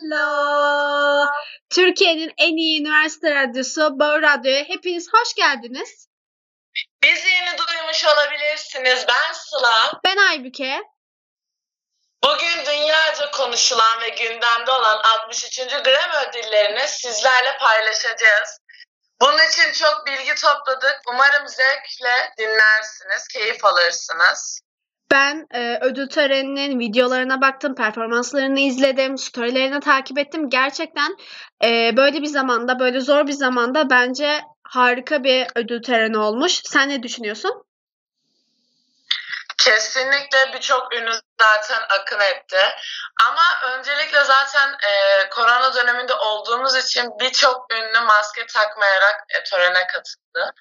Hello. 0.00 1.26
Türkiye'nin 1.70 2.32
en 2.38 2.56
iyi 2.56 2.80
üniversite 2.80 3.34
radyosu 3.34 3.98
Bağır 3.98 4.22
Radyo'ya 4.22 4.64
hepiniz 4.64 5.08
hoş 5.12 5.34
geldiniz. 5.34 6.08
Bizi 7.02 7.28
yeni 7.28 7.58
duymuş 7.58 8.04
olabilirsiniz. 8.04 9.06
Ben 9.08 9.32
Sıla. 9.32 10.00
Ben 10.04 10.16
Aybüke. 10.16 10.82
Bugün 12.24 12.64
dünyaca 12.66 13.30
konuşulan 13.30 14.00
ve 14.00 14.08
gündemde 14.08 14.70
olan 14.70 15.00
63. 15.20 15.58
Grammy 15.58 16.28
ödüllerini 16.28 16.88
sizlerle 16.88 17.58
paylaşacağız. 17.60 18.60
Bunun 19.20 19.38
için 19.38 19.72
çok 19.72 20.06
bilgi 20.06 20.34
topladık. 20.34 21.00
Umarım 21.12 21.48
zevkle 21.48 22.32
dinlersiniz, 22.38 23.28
keyif 23.28 23.64
alırsınız. 23.64 24.60
Ben 25.10 25.46
e, 25.54 25.78
ödül 25.80 26.08
töreninin 26.08 26.78
videolarına 26.78 27.40
baktım, 27.40 27.74
performanslarını 27.74 28.60
izledim, 28.60 29.18
storylerini 29.18 29.80
takip 29.80 30.18
ettim. 30.18 30.50
Gerçekten 30.50 31.16
e, 31.64 31.96
böyle 31.96 32.22
bir 32.22 32.26
zamanda, 32.26 32.78
böyle 32.78 33.00
zor 33.00 33.26
bir 33.26 33.32
zamanda 33.32 33.90
bence 33.90 34.40
harika 34.62 35.24
bir 35.24 35.46
ödül 35.54 35.82
töreni 35.82 36.18
olmuş. 36.18 36.60
Sen 36.64 36.88
ne 36.88 37.02
düşünüyorsun? 37.02 37.65
Kesinlikle 39.58 40.52
birçok 40.52 40.94
ünlü 40.94 41.20
zaten 41.40 41.82
akın 41.88 42.20
etti. 42.20 42.60
Ama 43.24 43.60
öncelikle 43.62 44.24
zaten 44.24 44.76
e, 44.88 45.28
korona 45.28 45.74
döneminde 45.74 46.14
olduğumuz 46.14 46.76
için 46.76 47.10
birçok 47.20 47.72
ünlü 47.72 48.00
maske 48.00 48.46
takmayarak 48.46 49.24
e, 49.28 49.44
törene 49.44 49.86
katıldı. 49.86 50.54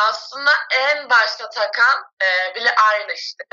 Aslında 0.00 0.50
en 0.70 1.10
başta 1.10 1.50
takan 1.50 2.04
e, 2.22 2.54
Billie 2.54 2.74
Eilish'ti. 2.92 3.44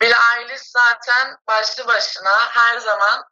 Billie 0.00 0.16
Eilish 0.36 0.62
zaten 0.62 1.36
başlı 1.48 1.86
başına 1.86 2.48
her 2.50 2.78
zaman 2.78 3.24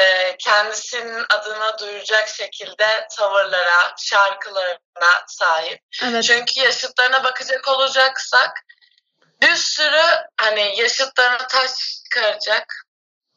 e, 0.00 0.36
kendisinin 0.36 1.24
adına 1.30 1.78
duyuracak 1.78 2.28
şekilde 2.28 3.08
tavırlara, 3.16 3.94
şarkılarına 3.98 5.24
sahip. 5.26 5.80
Evet. 6.02 6.24
Çünkü 6.24 6.60
yaşıtlarına 6.60 7.24
bakacak 7.24 7.68
olacaksak 7.68 8.50
bir 9.42 9.56
sürü 9.56 10.06
hani 10.40 10.74
yaşıtlarına 10.80 11.46
taş 11.46 11.70
çıkaracak 12.04 12.74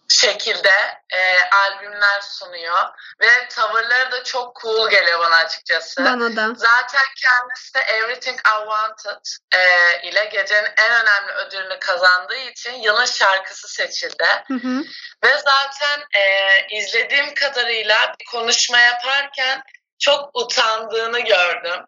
şekilde 0.09 1.01
e, 1.13 1.49
albümler 1.49 2.21
sunuyor 2.21 2.83
ve 3.21 3.47
tavırları 3.49 4.11
da 4.11 4.23
çok 4.23 4.61
cool 4.61 4.89
geliyor 4.89 5.19
bana 5.19 5.35
açıkçası. 5.35 6.05
Bana 6.05 6.35
da. 6.35 6.53
Zaten 6.55 7.05
kendisi 7.21 7.73
de 7.73 7.79
Everything 7.79 8.39
I 8.39 8.57
Wanted 8.67 9.21
e, 9.53 9.61
ile 10.09 10.25
gecenin 10.25 10.69
en 10.77 10.91
önemli 10.91 11.31
ödülünü 11.31 11.79
kazandığı 11.79 12.35
için 12.35 12.73
yılın 12.73 13.05
şarkısı 13.05 13.67
seçildi. 13.67 14.27
Hı 14.47 14.53
hı. 14.53 14.83
Ve 15.23 15.37
zaten 15.37 16.03
e, 16.15 16.77
izlediğim 16.77 17.33
kadarıyla 17.33 18.13
bir 18.19 18.25
konuşma 18.25 18.79
yaparken 18.79 19.63
çok 19.99 20.29
utandığını 20.33 21.19
gördüm. 21.19 21.85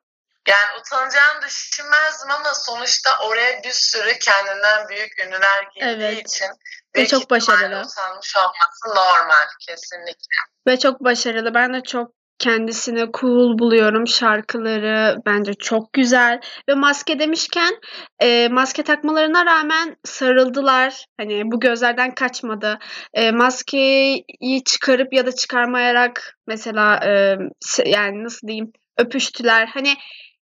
Yani 0.48 0.80
utanacağını 0.80 1.42
düşünmezdim 1.42 2.32
ama 2.32 2.54
sonuçta 2.54 3.10
oraya 3.28 3.64
bir 3.64 3.72
sürü 3.72 4.20
kendinden 4.20 4.90
büyük 4.90 5.20
ünlüler 5.26 5.68
girdiği 5.76 6.06
Evet. 6.08 6.30
için 6.30 6.48
Ve 6.96 7.08
çok 7.08 7.30
başarılı. 7.30 7.66
utanmış 7.66 8.36
olması 8.36 8.88
normal 8.90 9.48
kesinlikle. 9.68 10.38
Ve 10.68 10.80
çok 10.80 11.04
başarılı. 11.04 11.54
Ben 11.54 11.74
de 11.74 11.82
çok 11.82 12.12
kendisini 12.40 13.10
cool 13.20 13.60
buluyorum. 13.60 14.08
Şarkıları 14.08 15.18
bence 15.26 15.54
çok 15.54 15.94
güzel. 15.94 16.40
Ve 16.70 16.74
maske 16.74 17.20
demişken 17.20 17.74
e, 18.20 18.48
maske 18.48 18.84
takmalarına 18.84 19.46
rağmen 19.46 19.96
sarıldılar. 20.06 21.06
Hani 21.20 21.42
bu 21.46 21.60
gözlerden 21.60 22.16
kaçmadı. 22.16 22.80
E, 23.14 23.32
maskeyi 23.32 24.64
çıkarıp 24.66 25.14
ya 25.14 25.26
da 25.26 25.36
çıkarmayarak 25.36 26.38
mesela 26.48 27.00
e, 27.06 27.38
yani 27.86 28.24
nasıl 28.24 28.48
diyeyim 28.48 28.72
öpüştüler. 28.98 29.68
Hani 29.74 29.98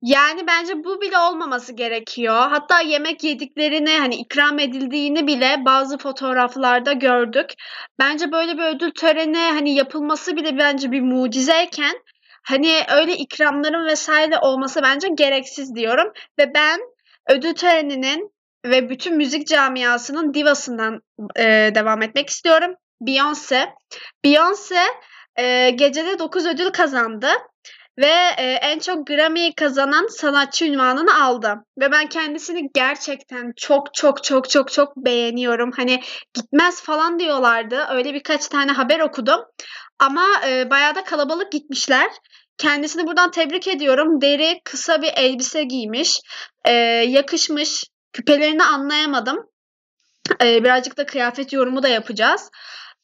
yani 0.05 0.47
bence 0.47 0.83
bu 0.83 1.01
bile 1.01 1.17
olmaması 1.17 1.73
gerekiyor. 1.73 2.35
Hatta 2.35 2.81
yemek 2.81 3.23
yediklerini 3.23 3.97
hani 3.97 4.15
ikram 4.15 4.59
edildiğini 4.59 5.27
bile 5.27 5.55
bazı 5.65 5.97
fotoğraflarda 5.97 6.93
gördük. 6.93 7.53
Bence 7.99 8.31
böyle 8.31 8.57
bir 8.57 8.63
ödül 8.63 8.91
töreni 8.91 9.37
hani 9.37 9.75
yapılması 9.75 10.35
bile 10.35 10.57
bence 10.57 10.91
bir 10.91 11.01
mucizeyken 11.01 11.95
hani 12.43 12.73
öyle 12.95 13.17
ikramların 13.17 13.85
vesaire 13.85 14.37
olması 14.37 14.83
bence 14.83 15.07
gereksiz 15.07 15.75
diyorum 15.75 16.13
ve 16.39 16.53
ben 16.53 16.79
ödül 17.29 17.53
töreninin 17.53 18.31
ve 18.65 18.89
bütün 18.89 19.17
müzik 19.17 19.47
camiasının 19.47 20.33
divasından 20.33 21.01
e, 21.35 21.71
devam 21.75 22.01
etmek 22.01 22.29
istiyorum. 22.29 22.75
Beyoncé. 23.01 23.69
Beyoncé 24.25 24.85
e, 25.35 25.69
gecede 25.69 26.19
9 26.19 26.45
ödül 26.45 26.69
kazandı 26.69 27.27
ve 27.97 28.13
e, 28.37 28.43
en 28.43 28.79
çok 28.79 29.07
Grammy 29.07 29.55
kazanan 29.55 30.07
sanatçı 30.07 30.65
ünvanını 30.65 31.23
aldı. 31.23 31.55
Ve 31.79 31.91
ben 31.91 32.09
kendisini 32.09 32.69
gerçekten 32.73 33.53
çok 33.57 33.93
çok 33.93 34.23
çok 34.23 34.49
çok 34.49 34.71
çok 34.71 34.97
beğeniyorum. 34.97 35.71
Hani 35.71 36.03
gitmez 36.33 36.81
falan 36.81 37.19
diyorlardı. 37.19 37.85
Öyle 37.89 38.13
birkaç 38.13 38.47
tane 38.47 38.71
haber 38.71 38.99
okudum. 38.99 39.41
Ama 39.99 40.25
e, 40.47 40.69
bayağı 40.69 40.95
da 40.95 41.03
kalabalık 41.03 41.51
gitmişler. 41.51 42.11
Kendisini 42.57 43.07
buradan 43.07 43.31
tebrik 43.31 43.67
ediyorum. 43.67 44.21
Deri 44.21 44.61
kısa 44.63 45.01
bir 45.01 45.11
elbise 45.15 45.63
giymiş. 45.63 46.19
E, 46.65 46.71
yakışmış. 47.07 47.83
Küpelerini 48.13 48.63
anlayamadım. 48.63 49.49
E, 50.41 50.63
birazcık 50.63 50.97
da 50.97 51.05
kıyafet 51.05 51.53
yorumu 51.53 51.83
da 51.83 51.87
yapacağız. 51.87 52.49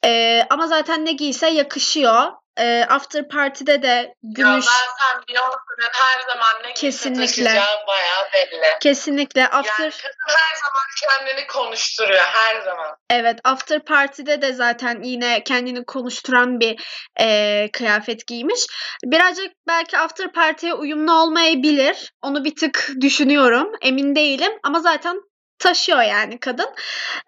E, 0.06 0.42
ama 0.50 0.68
zaten 0.68 1.06
ne 1.06 1.12
giyse 1.12 1.48
yakışıyor. 1.48 2.41
E, 2.60 2.86
after 2.90 3.28
party'de 3.28 3.82
de 3.82 3.88
Ya 3.88 4.14
gümüş. 4.24 4.66
zaten 4.66 5.22
Beyoncé'nin 5.30 5.90
her 5.92 6.20
zaman 6.28 6.64
ne 6.64 6.74
Kesinlikle. 6.74 7.62
Bayağı 7.88 8.32
belli. 8.34 8.78
Kesinlikle 8.82 9.48
after 9.48 9.84
Yani 9.84 9.92
kadın 9.92 10.36
her 10.38 10.56
zaman 10.56 10.84
kendini 11.02 11.48
konuşturuyor 11.48 12.24
her 12.24 12.62
zaman. 12.62 12.96
evet 13.10 13.40
after 13.44 13.80
party'de 13.86 14.42
de 14.42 14.54
zaten 14.54 15.02
yine 15.04 15.44
kendini 15.44 15.86
konuşturan 15.86 16.60
bir 16.60 16.82
e, 17.20 17.70
kıyafet 17.74 18.28
giymiş. 18.28 18.62
Birazcık 19.04 19.52
belki 19.68 19.98
after 19.98 20.32
party'ye 20.32 20.74
uyumlu 20.74 21.14
olmayabilir. 21.14 22.14
Onu 22.22 22.44
bir 22.44 22.56
tık 22.56 22.90
düşünüyorum. 23.02 23.72
Emin 23.82 24.16
değilim 24.16 24.52
ama 24.64 24.80
zaten 24.80 25.22
taşıyor 25.60 26.02
yani 26.02 26.40
kadın. 26.40 26.70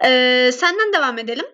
E, 0.04 0.10
senden 0.54 0.94
devam 0.94 1.18
edelim. 1.18 1.46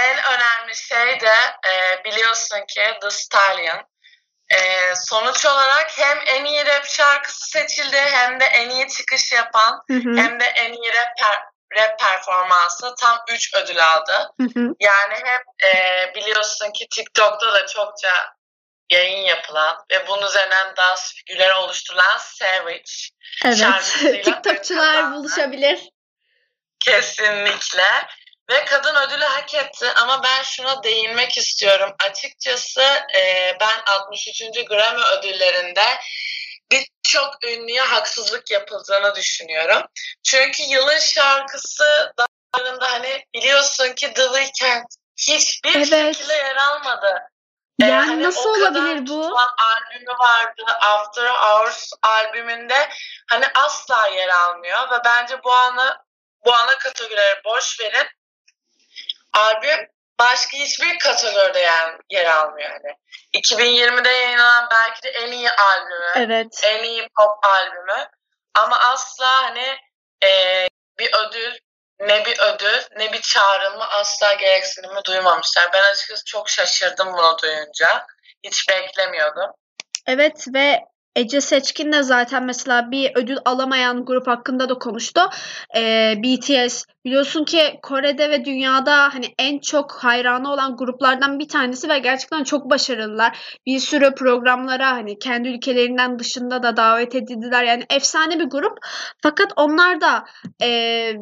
En 0.00 0.16
önemli 0.34 0.76
şey 0.76 1.20
de 1.20 1.34
e, 1.72 2.04
biliyorsun 2.04 2.60
ki 2.68 2.98
The 3.02 3.10
Stallion. 3.10 3.80
E, 4.54 4.94
sonuç 4.96 5.46
olarak 5.46 5.98
hem 5.98 6.18
en 6.26 6.44
iyi 6.44 6.66
rap 6.66 6.84
şarkısı 6.86 7.46
seçildi 7.50 7.96
hem 7.96 8.40
de 8.40 8.44
en 8.44 8.70
iyi 8.70 8.88
çıkış 8.88 9.32
yapan 9.32 9.82
Hı 9.90 9.94
hı, 9.96 10.16
hem 10.16 10.40
de 10.40 10.44
en 10.44 10.72
iyi 10.72 10.92
rap, 10.92 11.18
per- 11.18 11.44
rap 11.78 11.98
performansı 11.98 12.94
tam 13.00 13.18
3 13.28 13.54
ödül 13.54 13.86
aldı. 13.86 14.30
hı 14.40 14.46
hı. 14.54 14.74
Yani 14.80 15.14
hem 15.24 15.40
e, 15.70 16.12
biliyorsun 16.14 16.72
ki 16.72 16.86
TikTok'ta 16.90 17.52
da 17.52 17.66
çokça 17.66 18.34
yayın 18.90 19.24
yapılan 19.24 19.84
ve 19.90 20.06
bunun 20.08 20.26
üzerinden 20.26 20.76
dans 20.76 21.14
figürleri 21.14 21.54
oluşturulan 21.54 22.18
Savage 22.18 22.82
Evet. 23.44 23.56
şarkısıyla 23.58 24.22
TikTokçular 24.22 25.12
buluşabilir. 25.12 25.78
Kesinlikle. 26.80 28.06
Ve 28.50 28.64
kadın 28.64 28.94
ödülü 28.94 29.24
hak 29.24 29.54
etti 29.54 29.92
ama 30.02 30.22
ben 30.22 30.42
şuna 30.42 30.82
değinmek 30.82 31.38
istiyorum. 31.38 31.94
Açıkçası 32.08 32.82
e, 33.16 33.56
ben 33.60 33.82
63. 33.86 34.42
Grammy 34.68 35.02
ödüllerinde 35.18 35.98
birçok 36.72 37.44
ünlüye 37.44 37.82
haksızlık 37.82 38.50
yapıldığını 38.50 39.14
düşünüyorum. 39.14 39.82
Çünkü 40.24 40.62
yılın 40.62 40.98
şarkısı 40.98 42.12
dağlarında 42.18 42.92
hani 42.92 43.24
biliyorsun 43.34 43.92
ki 43.92 44.12
The 44.12 44.22
Weeknd 44.22 44.84
hiçbir 45.28 45.74
Evet. 45.74 46.16
şekilde 46.16 46.34
yer 46.34 46.56
almadı. 46.56 47.14
Ee, 47.82 47.86
Yani 47.86 48.06
hani 48.06 48.22
nasıl 48.22 48.50
olabilir 48.50 49.06
bu? 49.06 49.38
albümü 49.38 50.18
vardı. 50.18 50.62
After 50.80 51.26
Hours 51.26 51.90
albümünde 52.02 52.88
hani 53.30 53.46
asla 53.54 54.06
yer 54.06 54.28
almıyor 54.28 54.90
ve 54.90 54.96
bence 55.04 55.44
bu 55.44 55.52
anı 55.52 55.96
bu 56.44 56.54
ana 56.54 56.78
kategorileri 56.78 57.40
boş 57.44 57.80
verin. 57.80 58.06
Albüm 59.32 59.88
başka 60.18 60.58
hiçbir 60.58 60.98
kategoride 60.98 61.58
yer, 61.58 61.96
yer 62.10 62.24
almıyor 62.24 62.70
yani. 62.70 62.96
2020'de 63.34 64.08
yayınlanan 64.08 64.68
belki 64.70 65.02
de 65.02 65.08
en 65.08 65.32
iyi 65.32 65.50
albümü, 65.50 66.12
Evet. 66.16 66.60
en 66.64 66.84
iyi 66.84 67.08
pop 67.18 67.46
albümü 67.46 68.08
ama 68.54 68.78
asla 68.78 69.42
hani 69.42 69.76
e, 70.24 70.30
bir 70.98 71.10
ödül 71.14 71.58
ne 72.00 72.24
bir 72.24 72.38
ödül 72.38 72.82
ne 72.96 73.12
bir 73.12 73.20
çağrılma 73.20 73.88
asla 73.88 74.34
gereksinimi 74.34 75.04
duymamışlar. 75.04 75.72
Ben 75.72 75.82
açıkçası 75.82 76.24
çok 76.24 76.48
şaşırdım 76.48 77.12
bunu 77.12 77.38
duyunca. 77.42 78.06
Hiç 78.44 78.68
beklemiyordum. 78.68 79.50
Evet 80.06 80.44
ve 80.54 80.80
Ece 81.16 81.40
Seçkin 81.40 81.92
de 81.92 82.02
zaten 82.02 82.44
mesela 82.44 82.90
bir 82.90 83.12
ödül 83.14 83.36
alamayan 83.44 84.04
grup 84.04 84.26
hakkında 84.26 84.68
da 84.68 84.74
konuştu. 84.74 85.20
Ee, 85.76 86.14
BTS 86.16 86.84
biliyorsun 87.04 87.44
ki 87.44 87.78
Kore'de 87.82 88.30
ve 88.30 88.44
dünyada 88.44 89.14
hani 89.14 89.26
en 89.38 89.58
çok 89.58 89.92
hayranı 89.92 90.52
olan 90.52 90.76
gruplardan 90.76 91.38
bir 91.38 91.48
tanesi 91.48 91.88
ve 91.88 91.98
gerçekten 91.98 92.44
çok 92.44 92.70
başarılılar. 92.70 93.58
Bir 93.66 93.78
sürü 93.78 94.14
programlara 94.14 94.90
hani 94.90 95.18
kendi 95.18 95.48
ülkelerinden 95.48 96.18
dışında 96.18 96.62
da 96.62 96.76
davet 96.76 97.14
edildiler. 97.14 97.64
Yani 97.64 97.84
efsane 97.90 98.38
bir 98.38 98.50
grup. 98.50 98.78
Fakat 99.22 99.52
onlar 99.56 100.00
da 100.00 100.24
e, 100.62 101.12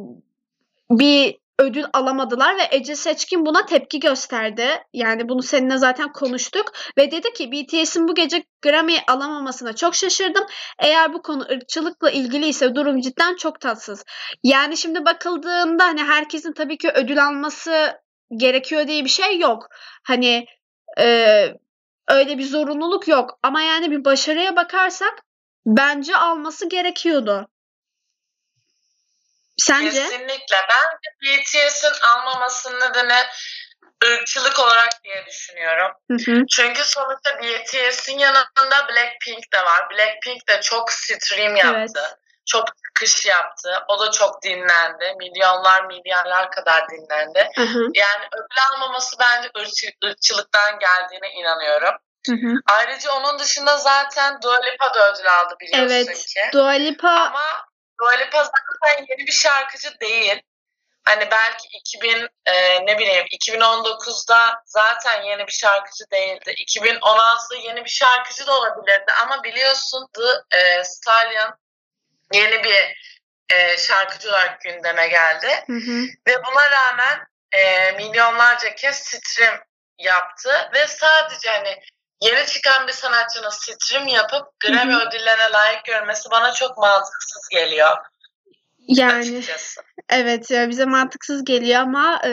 bir 0.91 1.37
ödül 1.59 1.85
alamadılar 1.93 2.57
ve 2.57 2.63
Ece 2.71 2.97
Seçkin 2.97 3.47
buna 3.47 3.67
tepki 3.67 4.01
gösterdi. 4.01 4.69
Yani 4.93 5.29
bunu 5.29 5.43
seninle 5.43 5.79
zaten 5.79 6.13
konuştuk 6.13 6.73
ve 6.99 7.11
dedi 7.11 7.33
ki 7.33 7.53
BTS'in 7.53 8.09
bu 8.09 8.15
gece 8.15 8.45
Grammy 8.63 8.97
alamamasına 9.09 9.73
çok 9.73 9.95
şaşırdım. 9.95 10.47
Eğer 10.79 11.13
bu 11.13 11.23
konu 11.23 11.43
ırkçılıkla 11.43 12.11
ilgili 12.11 12.47
ise 12.47 12.75
durum 12.75 13.01
cidden 13.01 13.37
çok 13.37 13.61
tatsız. 13.61 14.05
Yani 14.45 14.77
şimdi 14.77 15.05
bakıldığında 15.05 15.85
hani 15.85 16.03
herkesin 16.03 16.53
tabii 16.53 16.79
ki 16.79 16.91
ödül 16.95 17.25
alması 17.27 18.01
gerekiyor 18.37 18.87
diye 18.87 19.05
bir 19.05 19.11
şey 19.11 19.39
yok. 19.39 19.69
Hani 20.07 20.47
e, 20.99 21.47
öyle 22.09 22.39
bir 22.39 22.45
zorunluluk 22.45 23.09
yok 23.09 23.39
ama 23.43 23.63
yani 23.63 23.91
bir 23.91 24.05
başarıya 24.05 24.57
bakarsak 24.57 25.23
bence 25.67 26.17
alması 26.17 26.69
gerekiyordu. 26.69 27.49
Sence? 29.59 30.03
Kesinlikle. 30.03 30.57
Bence 30.69 31.09
BTS'in 31.43 31.93
almamasının 32.03 32.81
nedeni 32.81 33.25
ırkçılık 34.05 34.59
olarak 34.59 35.05
diye 35.05 35.27
düşünüyorum. 35.27 35.93
Hı 36.11 36.15
hı. 36.33 36.47
Çünkü 36.51 36.85
sonuçta 36.85 37.39
BTS'in 37.43 38.19
yanında 38.19 38.89
Blackpink 38.89 39.53
de 39.53 39.65
var. 39.65 39.91
Blackpink 39.91 40.49
de 40.49 40.61
çok 40.61 40.93
stream 40.93 41.57
yaptı. 41.57 42.01
Evet. 42.05 42.15
Çok 42.47 42.65
çıkış 42.87 43.27
yaptı. 43.27 43.85
O 43.89 44.01
da 44.01 44.11
çok 44.11 44.43
dinlendi. 44.43 45.15
Milyonlar 45.19 45.85
milyarlar 45.85 46.51
kadar 46.51 46.89
dinlendi. 46.91 47.49
Hı 47.57 47.63
hı. 47.63 47.87
Yani 47.95 48.25
ödül 48.33 48.59
almaması 48.73 49.17
bence 49.21 49.49
ırkçı- 49.59 49.93
ırkçılıktan 50.05 50.79
geldiğine 50.79 51.31
inanıyorum. 51.31 51.95
Hı 52.27 52.33
hı. 52.33 52.55
Ayrıca 52.67 53.13
onun 53.13 53.39
dışında 53.39 53.77
zaten 53.77 54.43
Dua 54.43 54.61
Lipa 54.61 54.95
da 54.95 55.13
ödül 55.13 55.33
aldı 55.39 55.55
biliyorsun 55.61 55.95
Evet. 55.95 56.27
ki. 56.27 56.41
Dua 56.53 56.71
Lipa 56.71 57.09
Ama 57.11 57.68
Dua 58.01 58.13
Lipa 58.13 58.45
zaten 58.45 59.07
yeni 59.09 59.27
bir 59.27 59.33
şarkıcı 59.33 60.01
değil. 60.01 60.43
Hani 61.05 61.29
belki 61.31 61.69
2000 61.75 62.29
e, 62.47 62.87
ne 62.87 62.99
bileyim 62.99 63.27
2019'da 63.27 64.63
zaten 64.67 65.23
yeni 65.23 65.47
bir 65.47 65.53
şarkıcı 65.53 66.05
değildi. 66.13 66.55
2016'da 66.67 67.57
yeni 67.57 67.85
bir 67.85 67.91
şarkıcı 67.91 68.47
da 68.47 68.59
olabilirdi 68.59 69.13
ama 69.23 69.45
biliyorsun 69.45 70.09
The 70.15 70.59
e, 70.59 70.85
Stallion 70.85 71.55
yeni 72.33 72.65
bir 72.65 72.95
e, 73.51 73.79
şarkıcı 73.79 74.29
olarak 74.29 74.61
gündeme 74.61 75.09
geldi. 75.09 75.65
Hı 75.67 75.73
hı. 75.73 76.07
Ve 76.27 76.45
buna 76.45 76.71
rağmen 76.71 77.27
e, 77.53 77.93
milyonlarca 77.93 78.75
kez 78.75 78.97
stream 78.97 79.59
yaptı 79.99 80.71
ve 80.75 80.87
sadece 80.87 81.51
hani 81.51 81.81
yeni 82.23 82.47
çıkan 82.47 82.87
bir 82.87 82.93
sanatçının 82.93 83.51
stream 83.51 84.09
yapıp 84.09 84.61
Grammy 84.61 84.93
Hı 84.93 84.97
hı. 84.97 85.09
ödüllerine 85.09 85.53
layık 85.53 85.85
görmesi 85.85 86.31
bana 86.31 86.53
çok 86.53 86.79
mantıksız 86.79 87.49
geliyor 87.49 87.97
Yani 88.89 89.19
açıkçası. 89.39 89.81
evet 90.11 90.51
ya 90.51 90.69
bize 90.69 90.85
mantıksız 90.85 91.45
geliyor 91.45 91.81
ama 91.81 92.21
e, 92.27 92.33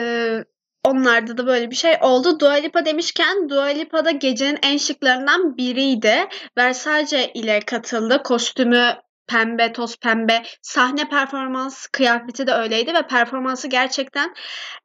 onlarda 0.84 1.38
da 1.38 1.46
böyle 1.46 1.70
bir 1.70 1.76
şey 1.76 1.98
oldu. 2.00 2.40
Dua 2.40 2.52
Lipa 2.52 2.84
demişken 2.84 3.48
Dua 3.48 3.64
Lipa 3.64 4.04
da 4.04 4.10
gecenin 4.10 4.58
en 4.62 4.76
şıklarından 4.76 5.56
biriydi. 5.56 6.28
Versace 6.58 7.32
ile 7.32 7.60
katıldı. 7.60 8.22
Kostümü 8.22 8.94
pembe, 9.28 9.72
toz 9.72 9.96
pembe. 9.96 10.42
Sahne 10.62 11.08
performans 11.08 11.86
kıyafeti 11.86 12.46
de 12.46 12.52
öyleydi 12.52 12.94
ve 12.94 13.06
performansı 13.06 13.68
gerçekten 13.68 14.34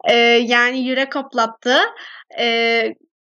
e, 0.09 0.15
yani 0.43 0.79
yürek 0.79 1.15
hoplattı. 1.15 1.79
E, 2.39 2.83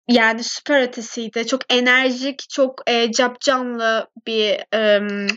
yani 0.08 0.44
süper 0.44 0.82
ötesiydi. 0.82 1.48
Çok 1.48 1.62
enerjik, 1.70 2.50
çok 2.50 2.82
e, 2.88 3.12
capcanlı 3.12 4.08
bir 4.28 4.64
em, 4.72 5.28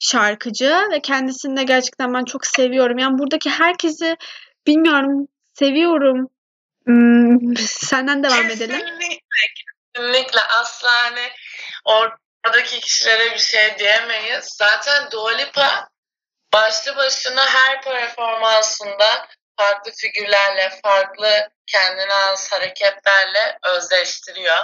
şarkıcı 0.00 0.82
ve 0.92 1.00
kendisini 1.00 1.56
de 1.56 1.62
gerçekten 1.62 2.14
ben 2.14 2.24
çok 2.24 2.46
seviyorum. 2.46 2.98
Yani 2.98 3.18
buradaki 3.18 3.50
herkesi 3.50 4.16
bilmiyorum 4.66 5.28
seviyorum. 5.54 6.28
Hmm, 6.84 7.56
senden 7.56 8.22
devam 8.22 8.46
edelim. 8.46 8.80
Kesinlikle, 8.80 9.18
kesinlikle 9.94 10.40
asla 10.40 10.90
hani 10.90 11.28
oradaki 11.84 12.80
kişilere 12.80 13.34
bir 13.34 13.38
şey 13.38 13.78
diyemeyiz. 13.78 14.44
Zaten 14.58 15.10
Dua 15.10 15.30
Lipa 15.30 15.88
başlı 16.52 16.96
başına 16.96 17.46
her 17.46 17.82
performansında 17.82 19.28
farklı 19.58 19.92
figürlerle, 19.92 20.70
farklı 20.82 21.50
kendine 21.66 22.14
az 22.14 22.52
hareketlerle 22.52 23.58
özleştiriyor. 23.74 24.56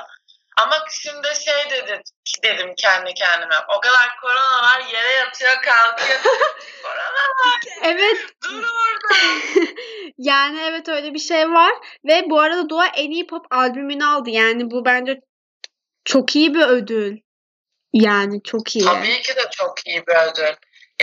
Ama 0.56 0.84
şimdi 0.90 1.28
şey 1.44 1.70
dedim, 1.70 2.00
dedim 2.42 2.74
kendi 2.76 3.14
kendime. 3.14 3.54
O 3.76 3.80
kadar 3.80 4.16
korona 4.20 4.62
var, 4.62 4.82
yere 4.92 5.12
yatıyor, 5.12 5.62
kalkıyor. 5.62 6.18
korona 6.82 7.28
var, 7.38 7.60
Evet. 7.82 8.16
dur 8.44 8.64
orada. 8.64 9.14
yani 10.18 10.60
evet 10.62 10.88
öyle 10.88 11.14
bir 11.14 11.18
şey 11.18 11.50
var 11.50 11.72
ve 12.04 12.24
bu 12.30 12.40
arada 12.40 12.68
Dua 12.68 12.86
en 12.86 13.10
iyi 13.10 13.26
pop 13.26 13.46
albümünü 13.50 14.04
aldı. 14.04 14.30
Yani 14.30 14.70
bu 14.70 14.84
bence 14.84 15.20
çok 16.04 16.36
iyi 16.36 16.54
bir 16.54 16.66
ödül. 16.66 17.18
Yani 17.92 18.42
çok 18.42 18.76
iyi. 18.76 18.84
Tabii 18.84 19.22
ki 19.22 19.36
de 19.36 19.50
çok 19.50 19.86
iyi 19.86 20.06
bir 20.06 20.14
ödül. 20.14 20.54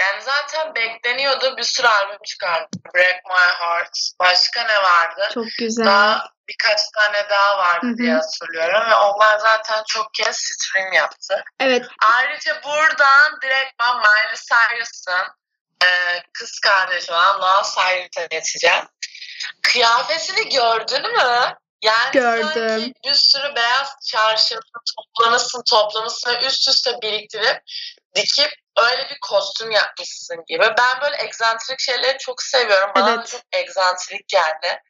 Yani 0.01 0.21
zaten 0.21 0.75
bekleniyordu. 0.75 1.57
Bir 1.57 1.63
sürü 1.63 1.87
albüm 1.87 2.17
çıkardı. 2.25 2.67
Break 2.95 3.25
My 3.25 3.53
Heart. 3.59 3.97
Başka 4.19 4.63
ne 4.63 4.83
vardı? 4.83 5.29
Çok 5.33 5.45
güzel. 5.59 5.85
Daha 5.85 6.29
birkaç 6.47 6.79
tane 6.89 7.29
daha 7.29 7.57
vardı 7.57 7.87
Hı 7.87 7.91
hı. 7.91 7.97
diye 7.97 8.13
hatırlıyorum. 8.13 8.89
Ve 8.89 8.95
onlar 8.95 9.39
zaten 9.39 9.83
çok 9.87 10.13
kez 10.13 10.37
stream 10.37 10.93
yaptı. 10.93 11.43
Evet. 11.59 11.85
Ayrıca 12.15 12.61
buradan 12.63 13.41
direktman 13.41 13.97
Miley 13.97 14.35
Cyrus'ın 14.35 15.27
e, 15.83 15.89
kız 16.33 16.59
kardeşi 16.59 17.11
olan 17.11 17.41
Noah 17.41 17.63
Cyrus'a 17.63 18.25
geçeceğim. 18.25 18.83
Kıyafetini 19.63 20.49
gördün 20.49 21.11
mü? 21.11 21.55
Yani 21.81 22.11
Gördüm. 22.13 22.51
sanki 22.53 22.93
bir 23.05 23.13
sürü 23.13 23.55
beyaz 23.55 23.89
çarşafı 24.05 24.61
toplamışsın 24.95 25.63
toplamışsın 25.69 26.31
ve 26.31 26.45
üst 26.45 26.69
üste 26.69 26.91
biriktirip 27.01 27.61
dikip 28.15 28.51
öyle 28.77 29.09
bir 29.09 29.17
kostüm 29.29 29.71
yapmışsın 29.71 30.37
gibi. 30.47 30.63
Ben 30.63 31.01
böyle 31.01 31.23
egzantrik 31.23 31.79
şeyleri 31.79 32.17
çok 32.17 32.43
seviyorum. 32.43 32.89
Bana 32.95 33.13
Evet. 33.13 33.27
çok 33.27 33.41
egzantrik 33.53 34.27
geldi. 34.27 34.81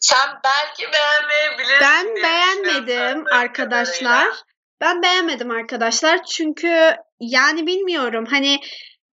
Sen 0.00 0.40
belki 0.44 0.92
beğenmeyebilirsin 0.92 1.80
Ben 1.80 2.16
beğenmedim 2.16 3.24
arkadaşlar. 3.32 3.94
kadarıyla. 3.94 4.36
Ben 4.80 5.02
beğenmedim 5.02 5.50
arkadaşlar. 5.50 6.24
Çünkü 6.24 6.96
yani 7.20 7.66
bilmiyorum 7.66 8.26
hani 8.30 8.60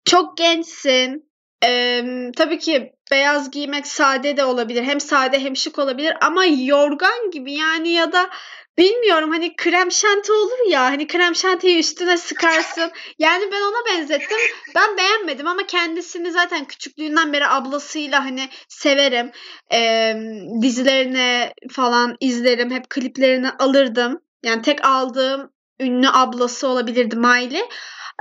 çok 0.05 0.37
gençsin. 0.37 1.30
Ee, 1.63 2.03
tabii 2.37 2.59
ki 2.59 2.93
beyaz 3.11 3.51
giymek 3.51 3.87
sade 3.87 4.37
de 4.37 4.43
olabilir. 4.45 4.83
Hem 4.83 4.99
sade 4.99 5.39
hem 5.39 5.55
şık 5.55 5.79
olabilir 5.79 6.13
ama 6.21 6.45
yorgan 6.45 7.31
gibi 7.31 7.53
yani 7.53 7.89
ya 7.89 8.11
da 8.11 8.29
bilmiyorum 8.77 9.31
hani 9.31 9.55
krem 9.55 9.91
şanti 9.91 10.31
olur 10.31 10.69
ya 10.69 10.83
hani 10.83 11.07
krem 11.07 11.35
şantiyi 11.35 11.79
üstüne 11.79 12.17
sıkarsın. 12.17 12.91
Yani 13.19 13.43
ben 13.51 13.61
ona 13.61 13.97
benzettim. 13.97 14.37
Ben 14.75 14.97
beğenmedim 14.97 15.47
ama 15.47 15.65
kendisini 15.67 16.31
zaten 16.31 16.65
küçüklüğünden 16.65 17.33
beri 17.33 17.47
ablasıyla 17.47 18.25
hani 18.25 18.49
severim. 18.69 19.31
Ee, 19.73 20.15
dizilerini 20.61 21.53
falan 21.71 22.17
izlerim. 22.19 22.71
Hep 22.71 22.89
kliplerini 22.89 23.49
alırdım. 23.49 24.21
Yani 24.43 24.61
tek 24.61 24.85
aldığım 24.85 25.51
ünlü 25.79 26.09
ablası 26.13 26.67
olabilirdi 26.67 27.15
Miley. 27.15 27.61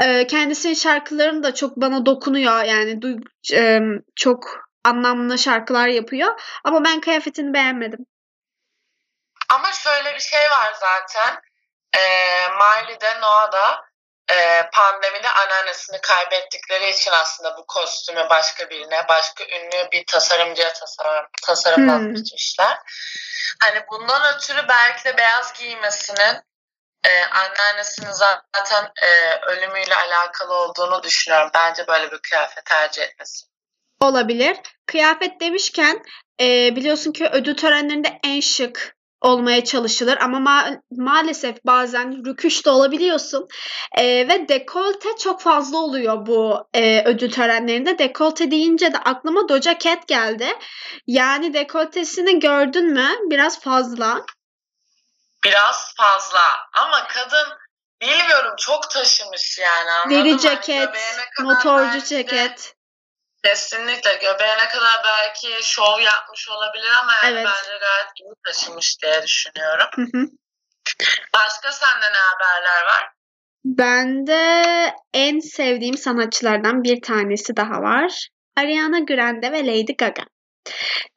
Ee, 0.02 0.26
kendisinin 0.26 0.74
şarkılarını 0.74 1.42
da 1.42 1.54
çok 1.54 1.76
bana 1.76 2.06
dokunuyor. 2.06 2.64
Yani 2.64 3.02
duy- 3.02 3.24
e, 3.54 3.80
çok 4.16 4.70
anlamlı 4.84 5.38
şarkılar 5.38 5.88
yapıyor. 5.88 6.40
Ama 6.64 6.84
ben 6.84 7.00
kıyafetini 7.00 7.54
beğenmedim. 7.54 8.06
Ama 9.48 9.72
şöyle 9.72 10.14
bir 10.14 10.20
şey 10.20 10.40
var 10.40 10.74
zaten. 10.80 11.40
E, 11.96 12.00
Miley 12.48 13.00
de 13.00 13.20
Noah 13.20 13.52
da 13.52 13.84
e, 14.32 14.70
pandemide 14.72 15.28
anneannesini 15.28 16.00
kaybettikleri 16.00 16.90
için 16.90 17.10
aslında 17.10 17.56
bu 17.56 17.66
kostümü 17.66 18.26
başka 18.30 18.70
birine, 18.70 19.08
başka 19.08 19.44
ünlü 19.44 19.88
bir 19.92 20.06
tasarımcıya 20.06 20.72
tasarım, 20.72 21.26
tasarımlatmışlar. 21.46 22.78
Hani 23.62 23.84
bundan 23.90 24.34
ötürü 24.34 24.68
belki 24.68 25.04
de 25.04 25.16
beyaz 25.16 25.52
giymesinin 25.52 26.49
e, 27.06 27.24
anneannesinin 27.24 28.12
zaten 28.12 28.84
e, 29.02 29.40
ölümüyle 29.52 29.94
alakalı 29.94 30.54
olduğunu 30.54 31.02
düşünüyorum. 31.02 31.50
Bence 31.54 31.86
böyle 31.86 32.12
bir 32.12 32.18
kıyafet 32.18 32.64
tercih 32.64 33.02
etmesi. 33.02 33.46
Olabilir. 34.00 34.56
Kıyafet 34.86 35.40
demişken 35.40 36.02
e, 36.40 36.76
biliyorsun 36.76 37.12
ki 37.12 37.28
ödül 37.32 37.56
törenlerinde 37.56 38.20
en 38.24 38.40
şık 38.40 38.96
olmaya 39.20 39.64
çalışılır 39.64 40.18
ama 40.20 40.38
ma- 40.50 40.80
maalesef 40.90 41.64
bazen 41.64 42.24
rüküş 42.26 42.66
de 42.66 42.70
olabiliyorsun 42.70 43.48
E, 43.98 44.04
ve 44.28 44.48
dekolte 44.48 45.08
çok 45.18 45.40
fazla 45.40 45.78
oluyor 45.78 46.26
bu 46.26 46.68
e, 46.74 47.02
ödül 47.04 47.30
törenlerinde. 47.30 47.98
Dekolte 47.98 48.50
deyince 48.50 48.92
de 48.92 48.98
aklıma 48.98 49.48
Doja 49.48 49.78
Cat 49.78 50.08
geldi. 50.08 50.46
Yani 51.06 51.54
dekoltesini 51.54 52.38
gördün 52.40 52.92
mü? 52.92 53.08
Biraz 53.30 53.60
fazla. 53.60 54.24
Biraz 55.44 55.94
fazla. 55.96 56.40
Ama 56.72 57.06
kadın 57.06 57.48
bilmiyorum 58.02 58.54
çok 58.58 58.90
taşımış 58.90 59.58
yani 59.58 59.90
anladın 59.90 60.10
Deri 60.10 60.22
mı? 60.22 60.30
Hani 60.30 60.40
ceket, 60.40 60.90
kadar 61.36 61.44
motorcu 61.44 62.00
de- 62.00 62.04
ceket. 62.06 62.74
Kesinlikle 63.44 64.14
göbeğine 64.14 64.68
kadar 64.68 65.00
belki 65.04 65.48
şov 65.62 66.00
yapmış 66.00 66.48
olabilir 66.48 66.90
ama 67.02 67.12
yani 67.24 67.34
Evet. 67.38 67.46
bence 67.46 67.78
gayet 67.78 68.08
iyi 68.20 68.32
taşımış 68.46 69.02
diye 69.02 69.22
düşünüyorum. 69.22 69.86
Hı 69.94 70.02
hı. 70.02 70.26
Başka 71.34 71.72
sende 71.72 72.12
ne 72.12 72.18
haberler 72.18 72.84
var? 72.86 73.08
Bende 73.64 74.94
en 75.14 75.40
sevdiğim 75.40 75.96
sanatçılardan 75.96 76.82
bir 76.84 77.02
tanesi 77.02 77.56
daha 77.56 77.82
var. 77.82 78.28
Ariana 78.56 78.98
Grande 78.98 79.52
ve 79.52 79.66
Lady 79.66 79.92
Gaga. 79.96 80.22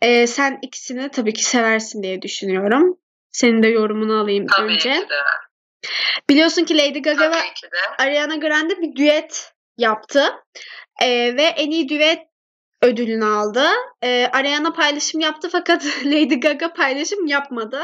Ee, 0.02 0.28
sen 0.28 0.60
ikisini 0.62 1.12
tabii 1.12 1.34
ki 1.34 1.44
seversin 1.44 2.04
diye 2.04 2.22
düşünüyorum. 2.22 2.98
Senin 3.34 3.64
de 3.64 3.68
yorumunu 3.68 4.20
alayım 4.22 4.48
Tabii 4.48 4.74
önce. 4.74 4.94
ki 4.94 5.10
de. 5.10 5.16
Biliyorsun 6.30 6.64
ki 6.64 6.78
Lady 6.78 7.00
Gaga 7.00 7.32
ve 7.32 7.36
Tabii 7.36 7.72
de. 7.72 8.04
Ariana 8.04 8.36
Grande 8.36 8.82
bir 8.82 8.96
düet 8.96 9.54
yaptı. 9.78 10.24
Ee, 11.02 11.34
ve 11.38 11.44
en 11.44 11.72
iyi 11.72 11.90
düet 11.90 12.20
ödülünü 12.84 13.26
aldı. 13.26 13.66
Ee, 14.04 14.28
Ariana 14.34 14.74
paylaşım 14.74 15.20
yaptı 15.22 15.50
fakat 15.52 15.86
Lady 16.06 16.36
Gaga 16.36 16.74
paylaşım 16.74 17.26
yapmadı. 17.26 17.80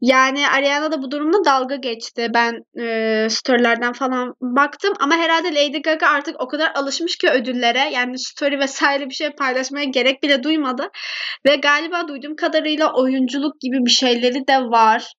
Yani 0.00 0.48
Ariana 0.48 0.92
da 0.92 1.02
bu 1.02 1.10
durumda 1.10 1.44
dalga 1.44 1.76
geçti. 1.76 2.30
Ben 2.34 2.64
e, 2.80 3.26
storylerden 3.30 3.92
falan 3.92 4.34
baktım 4.40 4.94
ama 5.00 5.16
herhalde 5.16 5.54
Lady 5.54 5.82
Gaga 5.82 6.06
artık 6.06 6.40
o 6.40 6.48
kadar 6.48 6.72
alışmış 6.74 7.16
ki 7.16 7.30
ödüllere. 7.30 7.90
Yani 7.92 8.18
story 8.18 8.58
vesaire 8.58 9.08
bir 9.08 9.14
şey 9.14 9.30
paylaşmaya 9.30 9.84
gerek 9.84 10.22
bile 10.22 10.42
duymadı. 10.42 10.88
Ve 11.46 11.56
galiba 11.56 12.08
duyduğum 12.08 12.36
kadarıyla 12.36 12.92
oyunculuk 12.92 13.60
gibi 13.60 13.76
bir 13.86 13.90
şeyleri 13.90 14.48
de 14.48 14.60
var. 14.60 15.12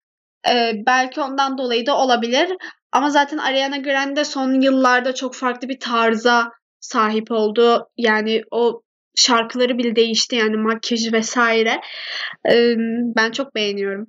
Ee, 0.48 0.74
belki 0.88 1.22
ondan 1.22 1.58
dolayı 1.58 1.86
da 1.86 1.98
olabilir. 1.98 2.50
Ama 2.92 3.10
zaten 3.10 3.38
Ariana 3.38 3.78
Grande 3.78 4.26
son 4.26 4.62
yıllarda 4.62 5.16
çok 5.16 5.36
farklı 5.36 5.70
bir 5.70 5.80
tarza 5.80 6.52
sahip 6.80 7.32
oldu. 7.32 7.88
Yani 7.98 8.42
o 8.52 8.82
şarkıları 9.20 9.78
bile 9.78 9.96
değişti 9.96 10.36
yani 10.36 10.58
makyajı 10.58 11.12
vesaire. 11.14 11.82
Ee, 12.52 12.76
ben 13.16 13.32
çok 13.32 13.56
beğeniyorum. 13.56 14.08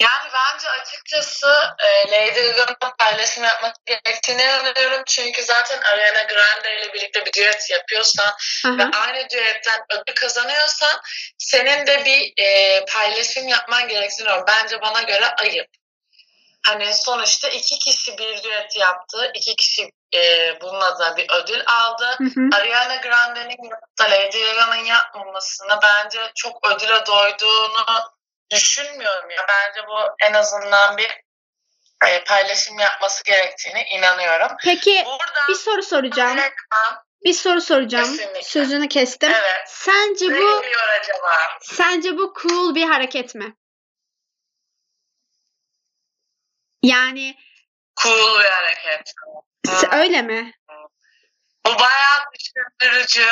Yani 0.00 0.30
bence 0.34 0.68
açıkçası 0.68 1.46
e, 1.78 2.10
Lady 2.10 2.52
Gaga'nın 2.52 2.92
paylaşım 2.98 3.44
yapması 3.44 3.74
gerektiğini 3.86 4.42
inanıyorum. 4.42 5.02
Çünkü 5.06 5.42
zaten 5.42 5.80
Ariana 5.82 6.22
Grande 6.22 6.80
ile 6.80 6.92
birlikte 6.92 7.26
bir 7.26 7.32
düet 7.32 7.70
yapıyorsan 7.70 8.32
Aha. 8.66 8.78
ve 8.78 8.82
aynı 8.82 9.30
düetten 9.30 9.80
ödül 9.90 10.14
kazanıyorsan 10.14 11.00
senin 11.38 11.86
de 11.86 12.04
bir 12.04 12.44
e, 12.44 12.84
paylaşım 12.84 13.48
yapman 13.48 13.88
gerektiğini 13.88 14.26
inanıyorum. 14.26 14.46
Bence 14.48 14.80
bana 14.80 15.02
göre 15.02 15.26
ayıp. 15.26 15.66
Hani 16.66 16.94
sonuçta 16.94 17.48
iki 17.48 17.78
kişi 17.78 18.18
bir 18.18 18.42
düet 18.42 18.76
yaptı. 18.76 19.30
iki 19.34 19.56
kişi 19.56 19.90
e, 20.14 20.58
bununla 20.60 20.98
da 20.98 21.16
bir 21.16 21.26
ödül 21.30 21.62
aldı. 21.66 22.16
Hı 22.18 22.24
hı. 22.24 22.56
Ariana 22.56 22.96
Grande'nin 22.96 23.70
da 23.70 24.04
Lady 24.10 24.44
Gaga'nın 24.44 24.84
yapmamasını 24.84 25.78
bence 25.82 26.32
çok 26.34 26.66
ödüle 26.70 27.06
doyduğunu 27.06 27.84
düşünmüyorum 28.50 29.30
ya. 29.30 29.46
Bence 29.48 29.86
bu 29.88 29.96
en 30.22 30.32
azından 30.32 30.96
bir 30.96 31.10
e, 32.08 32.24
paylaşım 32.24 32.78
yapması 32.78 33.24
gerektiğine 33.24 33.86
inanıyorum. 33.86 34.56
Peki 34.64 35.02
Burada 35.06 35.40
bir 35.48 35.54
soru 35.54 35.82
soracağım. 35.82 36.38
Bir 37.24 37.32
soru 37.32 37.60
soracağım. 37.60 38.16
Kesinlikle. 38.16 38.42
Sözünü 38.42 38.88
kestim. 38.88 39.30
evet 39.30 39.62
Sence 39.66 40.28
ne 40.30 40.38
bu 40.38 40.62
acaba? 41.00 41.58
sence 41.60 42.16
bu 42.16 42.34
cool 42.42 42.74
bir 42.74 42.88
hareket 42.88 43.34
mi? 43.34 43.56
Yani 46.82 47.36
Cool 48.02 48.40
bir 48.40 48.44
hareket. 48.44 49.14
Öyle 49.92 50.22
mi? 50.22 50.52
Bu 51.66 51.78
bayağı 51.78 52.20
düşündürücü. 52.34 53.26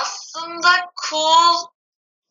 Aslında 0.00 0.90
cool 1.08 1.66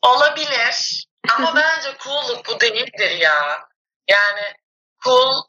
olabilir 0.02 1.06
ama 1.38 1.56
bence 1.56 1.98
coolluk 2.04 2.48
bu 2.48 2.60
değildir 2.60 3.12
ya. 3.12 3.68
Yani 4.08 4.54
cool 5.04 5.44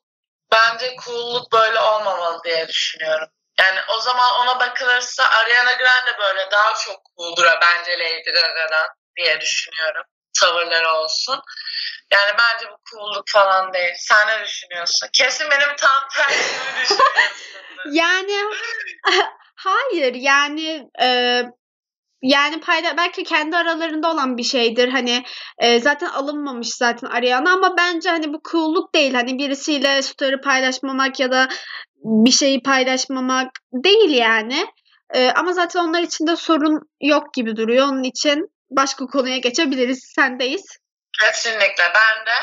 bence 0.52 0.96
coolluk 1.04 1.52
böyle 1.52 1.80
olmamalı 1.80 2.44
diye 2.44 2.68
düşünüyorum. 2.68 3.28
Yani 3.60 3.80
o 3.88 4.00
zaman 4.00 4.40
ona 4.40 4.60
bakılırsa 4.60 5.24
Ariana 5.24 5.72
Grande 5.72 6.18
böyle 6.18 6.50
daha 6.50 6.74
çok 6.74 7.00
cooldur 7.16 7.44
bence 7.44 7.98
Lady 7.98 8.32
Gaga'dan 8.32 8.88
diye 9.16 9.40
düşünüyorum. 9.40 10.04
Tavırları 10.40 10.88
olsun. 10.92 11.40
Yani 12.12 12.30
bence 12.38 12.70
bu 12.72 12.76
coolluk 12.90 13.24
falan 13.28 13.74
değil. 13.74 13.94
Sen 13.98 14.28
ne 14.28 14.44
düşünüyorsun? 14.44 15.08
Kesin 15.12 15.46
benim 15.50 15.76
tam 15.76 16.08
tersimi 16.14 16.82
düşünüyorsundur. 16.82 17.20
Yani 17.90 18.36
hayır 19.56 20.14
yani 20.14 20.88
e, 21.02 21.42
yani 22.22 22.60
payla 22.60 22.96
belki 22.96 23.24
kendi 23.24 23.56
aralarında 23.56 24.10
olan 24.10 24.36
bir 24.36 24.42
şeydir 24.42 24.88
hani 24.88 25.24
e, 25.58 25.80
zaten 25.80 26.06
alınmamış 26.08 26.68
zaten 26.68 27.06
Ariana 27.08 27.52
ama 27.52 27.76
bence 27.78 28.10
hani 28.10 28.32
bu 28.32 28.40
cool'luk 28.50 28.94
değil 28.94 29.14
hani 29.14 29.38
birisiyle 29.38 30.02
story 30.02 30.40
paylaşmamak 30.40 31.20
ya 31.20 31.32
da 31.32 31.48
bir 32.04 32.30
şeyi 32.30 32.62
paylaşmamak 32.62 33.50
değil 33.72 34.10
yani 34.10 34.66
E, 35.14 35.30
ama 35.30 35.52
zaten 35.52 35.80
onlar 35.80 36.02
için 36.02 36.26
de 36.26 36.36
sorun 36.36 36.80
yok 37.00 37.34
gibi 37.34 37.56
duruyor 37.56 37.86
onun 37.86 38.02
için 38.02 38.50
başka 38.70 39.06
konuya 39.06 39.36
geçebiliriz 39.36 40.12
sendeyiz. 40.14 40.76
Kesinlikle 41.20 41.84
ben 41.94 42.26
de. 42.26 42.36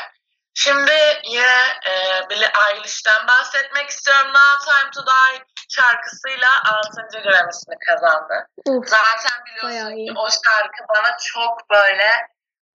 Şimdi 0.54 0.92
yine 1.24 1.56
e, 1.86 1.92
Billie 2.30 2.52
Eilish'ten 2.68 3.26
bahsetmek 3.26 3.88
istiyorum. 3.88 4.26
Now 4.26 4.64
Time 4.72 4.90
to 4.90 5.00
Die 5.06 5.44
şarkısıyla 5.68 6.48
6. 6.64 7.22
Grammy'sini 7.22 7.74
kazandı. 7.86 8.46
Uf, 8.66 8.88
Zaten 8.88 9.44
biliyorsun 9.46 9.96
ki 9.96 10.12
o 10.16 10.28
şarkı 10.30 10.84
bana 10.88 11.16
çok 11.34 11.70
böyle 11.70 12.10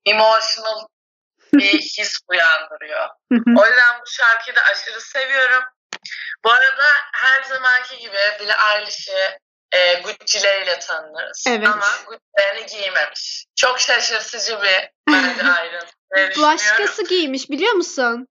emotional 0.06 0.88
bir 1.54 1.74
his 1.98 2.20
uyandırıyor. 2.28 3.10
O 3.32 3.66
yüzden 3.66 4.00
bu 4.02 4.06
şarkıyı 4.08 4.56
da 4.56 4.62
aşırı 4.62 5.02
seviyorum. 5.02 5.64
Bu 6.46 6.52
arada 6.52 6.86
her 7.14 7.44
zamanki 7.44 7.98
gibi 7.98 8.18
Billie 8.40 8.56
Eilish'i 8.76 9.40
e, 9.74 10.02
Gucci'leriyle 10.02 10.80
tanırız. 10.80 11.44
Evet. 11.48 11.68
Ama 11.68 11.86
Gucci'lerini 12.08 12.66
giymemiş. 12.66 13.46
Çok 13.56 13.80
şaşırtıcı 13.80 14.58
bir 14.62 14.90
bence 15.14 15.44
ayrıntı. 15.60 16.42
Başkası 16.42 17.08
giymiş 17.08 17.50
biliyor 17.50 17.74
musun? 17.74 18.28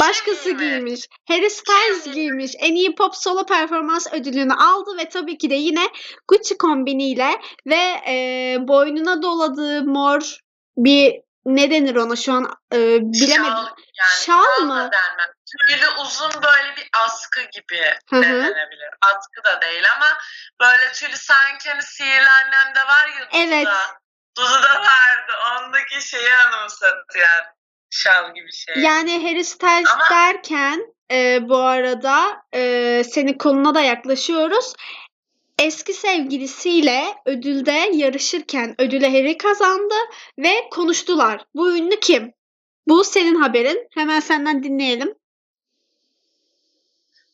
Başkası 0.00 0.50
giymiş? 0.50 0.60
giymiş. 0.60 1.08
Harry 1.28 1.50
Styles 1.50 2.04
Kim 2.04 2.12
giymiş. 2.12 2.52
En 2.58 2.74
iyi 2.74 2.94
pop 2.94 3.16
solo 3.16 3.46
performans 3.46 4.12
ödülünü 4.12 4.52
aldı 4.52 4.98
ve 4.98 5.08
tabii 5.08 5.38
ki 5.38 5.50
de 5.50 5.54
yine 5.54 5.88
Gucci 6.28 6.58
kombiniyle 6.58 7.30
ve 7.66 8.00
e, 8.08 8.56
boynuna 8.60 9.22
doladığı 9.22 9.84
mor 9.84 10.38
bir 10.76 11.25
ne 11.46 11.70
denir 11.70 11.96
ona 11.96 12.16
şu 12.16 12.32
an 12.32 12.44
e, 12.72 12.76
bilemedim. 13.00 13.52
Şal, 13.52 13.66
yani 13.98 14.24
Şal 14.26 14.62
mı? 14.64 14.90
Tüylü 15.68 15.86
uzun 16.00 16.30
böyle 16.42 16.76
bir 16.76 16.88
askı 17.04 17.40
gibi 17.42 17.94
Hı 18.10 18.16
hı. 18.16 18.22
denenebilir. 18.22 18.90
Askı 19.02 19.44
da 19.44 19.60
değil 19.60 19.84
ama 19.96 20.06
böyle 20.60 20.92
tüylü 20.92 21.16
sanki 21.16 21.70
hani 21.70 21.82
sihirli 21.82 22.28
annemde 22.28 22.80
var 22.80 23.08
ya 23.08 23.26
Dudu'da. 23.26 23.38
Evet. 23.38 23.68
Dudu'da 24.38 24.80
vardı. 24.80 25.32
Ondaki 25.56 26.08
şeyi 26.08 26.34
anımsatıyor. 26.34 27.28
Şal 27.90 28.34
gibi 28.34 28.52
şey. 28.52 28.74
Yani 28.82 29.28
Harry 29.28 29.44
Styles 29.44 29.90
Ama- 29.90 30.08
derken 30.10 30.94
e, 31.12 31.48
bu 31.48 31.58
arada 31.58 32.42
e, 32.54 33.02
senin 33.04 33.38
konuna 33.38 33.74
da 33.74 33.80
yaklaşıyoruz. 33.80 34.72
Eski 35.58 35.92
sevgilisiyle 35.94 37.14
ödülde 37.24 37.90
yarışırken 37.92 38.74
ödüle 38.78 39.08
Harry 39.10 39.38
kazandı 39.38 39.94
ve 40.38 40.68
konuştular. 40.70 41.44
Bu 41.54 41.76
ünlü 41.76 42.00
kim? 42.00 42.34
Bu 42.88 43.04
senin 43.04 43.34
haberin. 43.34 43.88
Hemen 43.94 44.20
senden 44.20 44.62
dinleyelim. 44.62 45.14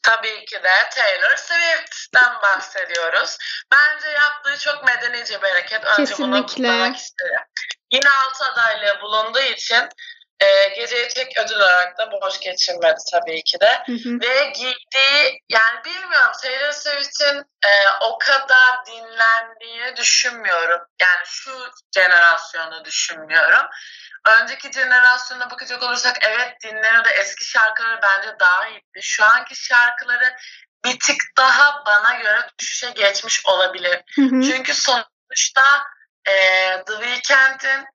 Tabii 0.03 0.45
ki 0.45 0.57
de 0.57 0.71
Taylor 0.95 1.37
Swift'ten 1.37 2.33
bahsediyoruz. 2.43 3.39
Bence 3.73 4.09
yaptığı 4.09 4.59
çok 4.65 4.85
medenice 4.85 5.43
bir 5.43 5.49
hareket. 5.49 5.85
Önce 5.85 5.99
bunu 5.99 6.07
Kesinlikle. 6.07 6.43
kutlamak 6.43 6.97
isterim. 6.97 7.41
Yine 7.93 8.09
altı 8.11 8.45
adaylığı 8.45 9.01
bulunduğu 9.01 9.41
için 9.57 9.89
e, 10.41 10.69
geceyi 10.69 11.09
tek 11.09 11.39
ödül 11.39 11.57
olarak 11.57 11.99
da 11.99 12.13
boş 12.13 12.41
geçirmedi 12.41 13.01
tabii 13.13 13.43
ki 13.43 13.61
de. 13.61 13.83
Hı 13.87 13.93
hı. 13.93 14.21
Ve 14.21 14.45
giydiği 14.45 15.41
yani 15.49 15.85
bilmiyorum 15.85 16.33
Taylor 16.43 16.73
Swift'in 16.73 17.39
e, 17.65 17.71
o 18.01 18.19
kadar 18.19 18.87
dinlendiğini 18.87 19.97
düşünmüyorum. 19.97 20.81
Yani 21.03 21.23
şu 21.25 21.71
jenerasyonu 21.95 22.85
düşünmüyorum. 22.85 23.67
Önceki 24.29 24.73
jenerasyona 24.73 25.51
bakacak 25.51 25.83
olursak 25.83 26.17
evet 26.23 26.57
dinleniyordu. 26.65 27.09
Eski 27.09 27.45
şarkıları 27.45 28.01
bence 28.03 28.37
daha 28.41 28.69
iyiydi. 28.69 29.03
Şu 29.03 29.25
anki 29.25 29.55
şarkıları 29.55 30.37
bir 30.85 30.99
tık 30.99 31.23
daha 31.37 31.85
bana 31.87 32.15
göre 32.15 32.49
düşüşe 32.59 32.91
geçmiş 32.91 33.47
olabilir. 33.47 34.01
Hı 34.15 34.23
hı. 34.23 34.43
Çünkü 34.43 34.75
sonuçta 34.75 35.85
e, 36.27 36.35
The 36.87 36.93
Weeknd'in 36.93 37.87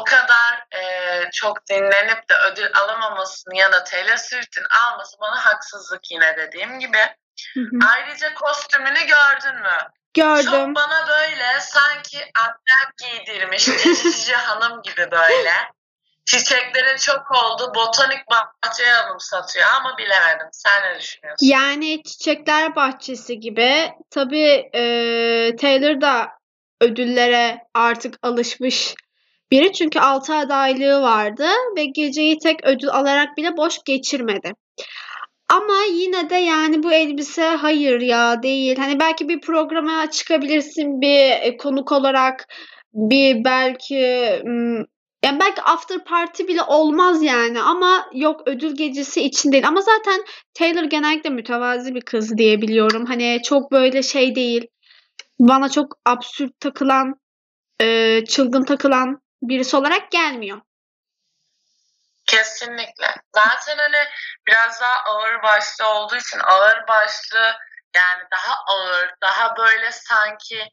o 0.00 0.04
kadar 0.04 0.66
e, 0.74 1.30
çok 1.32 1.68
dinlenip 1.68 2.28
de 2.28 2.34
ödül 2.34 2.68
alamamasını 2.74 3.56
ya 3.56 3.72
da 3.72 3.84
Taylor 3.84 4.16
Swift'in 4.16 4.64
alması 4.84 5.16
bana 5.20 5.46
haksızlık 5.46 6.10
yine 6.10 6.36
dediğim 6.36 6.78
gibi. 6.80 6.98
Hı 7.54 7.60
hı. 7.60 7.78
Ayrıca 7.94 8.34
kostümünü 8.34 9.00
gördün 9.06 9.60
mü? 9.60 9.78
Gördüm. 10.14 10.50
Çok 10.50 10.76
bana 10.76 11.08
böyle 11.08 11.60
sanki 11.60 12.18
annem 12.38 12.92
giydirmiş 12.98 13.64
cici 14.02 14.34
hanım 14.34 14.82
gibi 14.82 15.10
böyle. 15.10 15.52
Çiçeklerin 16.26 16.96
çok 16.96 17.30
olduğu 17.30 17.74
botanik 17.74 18.20
bahçeye 18.30 18.94
anımsatıyor 18.94 19.66
ama 19.80 19.98
bilemedim. 19.98 20.46
Sen 20.52 20.82
ne 20.82 20.98
düşünüyorsun? 20.98 21.46
Yani 21.46 22.02
Çiçekler 22.02 22.76
Bahçesi 22.76 23.40
gibi. 23.40 23.92
Tabii 24.10 24.70
e, 24.74 24.82
Taylor 25.56 26.00
da 26.00 26.30
ödüllere 26.80 27.58
artık 27.74 28.14
alışmış 28.22 28.94
biri. 29.52 29.72
Çünkü 29.72 30.00
6 30.00 30.34
adaylığı 30.34 31.02
vardı 31.02 31.46
ve 31.76 31.84
geceyi 31.84 32.38
tek 32.38 32.64
ödül 32.64 32.88
alarak 32.88 33.36
bile 33.36 33.56
boş 33.56 33.78
geçirmedi. 33.84 34.52
Ama 35.48 35.74
yine 35.92 36.30
de 36.30 36.34
yani 36.34 36.82
bu 36.82 36.92
elbise 36.92 37.42
hayır 37.42 38.00
ya 38.00 38.42
değil. 38.42 38.76
Hani 38.76 39.00
belki 39.00 39.28
bir 39.28 39.40
programa 39.40 40.10
çıkabilirsin 40.10 41.00
bir 41.00 41.30
e, 41.30 41.56
konuk 41.56 41.92
olarak 41.92 42.46
bir 42.94 43.44
belki 43.44 43.94
yani 45.24 45.40
belki 45.40 45.62
after 45.62 46.04
party 46.04 46.46
bile 46.46 46.62
olmaz 46.62 47.22
yani 47.22 47.60
ama 47.60 48.06
yok 48.14 48.40
ödül 48.46 48.76
gecesi 48.76 49.22
için 49.22 49.52
değil. 49.52 49.68
Ama 49.68 49.80
zaten 49.80 50.24
Taylor 50.54 50.84
genellikle 50.84 51.30
mütevazi 51.30 51.94
bir 51.94 52.00
kız 52.00 52.38
diye 52.38 52.62
biliyorum. 52.62 53.04
Hani 53.06 53.40
çok 53.44 53.72
böyle 53.72 54.02
şey 54.02 54.34
değil. 54.34 54.66
Bana 55.40 55.68
çok 55.68 55.86
absürt 56.06 56.60
takılan, 56.60 57.14
e, 57.80 58.20
çılgın 58.24 58.64
takılan 58.64 59.21
birisi 59.42 59.76
olarak 59.76 60.10
gelmiyor. 60.10 60.60
Kesinlikle. 62.26 63.14
Zaten 63.34 63.78
hani 63.78 64.08
biraz 64.46 64.80
daha 64.80 65.00
ağır 65.00 65.42
başlı 65.42 65.86
olduğu 65.86 66.16
için 66.16 66.38
ağır 66.38 66.88
başlı 66.88 67.56
yani 67.96 68.22
daha 68.32 68.54
ağır, 68.66 69.14
daha 69.22 69.56
böyle 69.56 69.92
sanki 69.92 70.68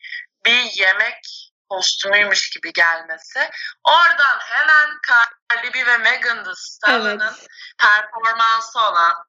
bir 0.46 0.64
yemek 0.64 1.50
kostümüymüş 1.70 2.50
gibi 2.50 2.74
gelmesi. 2.74 3.50
Oradan 3.84 4.40
hemen 4.40 4.90
Cardi 5.10 5.74
B 5.74 5.86
ve 5.86 5.98
Megan 5.98 6.44
Thee 6.44 6.54
Stallion'ın 6.56 7.36
Evet. 7.38 7.48
performansı 7.80 8.80
olan 8.80 9.29